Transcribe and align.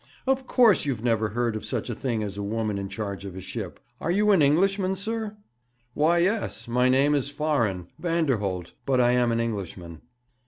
Of 0.25 0.47
course 0.47 0.83
you've 0.87 1.03
never 1.03 1.29
heard 1.29 1.55
of 1.55 1.63
such 1.63 1.87
a 1.87 1.93
thing 1.93 2.23
as 2.23 2.35
a 2.35 2.41
woman 2.41 2.79
in 2.79 2.89
charge 2.89 3.23
of 3.23 3.35
a 3.35 3.39
ship. 3.39 3.79
Are 3.99 4.09
you 4.09 4.31
an 4.31 4.41
Englishman, 4.41 4.95
sir?' 4.95 5.37
'Why, 5.93 6.17
yes. 6.17 6.67
My 6.67 6.89
name 6.89 7.13
is 7.13 7.29
foreign 7.29 7.85
Vanderholt; 7.99 8.71
but 8.87 8.99
I 8.99 9.11
am 9.11 9.31
an 9.31 9.39
Englishman.' 9.39 10.01